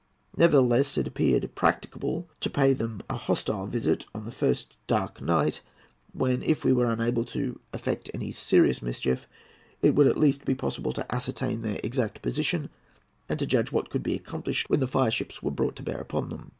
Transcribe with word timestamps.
Nevertheless, 0.35 0.97
it 0.97 1.05
appeared 1.05 1.53
practicable 1.53 2.27
to 2.39 2.49
pay 2.49 2.73
them 2.73 3.03
a 3.07 3.15
hostile 3.15 3.67
visit 3.67 4.07
on 4.15 4.25
the 4.25 4.31
first 4.31 4.75
dark 4.87 5.21
night, 5.21 5.61
when, 6.11 6.41
if 6.41 6.65
we 6.65 6.73
were 6.73 6.89
unable 6.91 7.23
to 7.25 7.59
effect 7.71 8.09
any 8.11 8.31
serious 8.31 8.81
mischief, 8.81 9.27
it 9.83 9.93
would 9.93 10.07
at 10.07 10.17
least 10.17 10.43
be 10.43 10.55
possible 10.55 10.91
to 10.93 11.05
ascertain 11.13 11.61
their 11.61 11.79
exact 11.83 12.23
position, 12.23 12.71
and 13.29 13.37
to 13.37 13.45
judge 13.45 13.71
what 13.71 13.91
could 13.91 14.01
be 14.01 14.15
accomplished 14.15 14.67
when 14.71 14.79
the 14.79 14.87
fireships 14.87 15.43
were 15.43 15.51
brought 15.51 15.75
to 15.75 15.83
bear 15.83 15.99
upon 15.99 16.29
them. 16.29 16.49